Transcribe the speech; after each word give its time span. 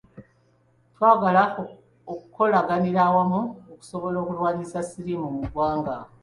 Twagala 0.93 1.43
okukolaganira 2.11 2.99
awamu 3.09 3.41
okusobola 3.71 4.17
okulwanyisa 4.23 4.79
siriimu 4.89 5.27
mu 5.35 5.41
ggwanga. 5.45 5.95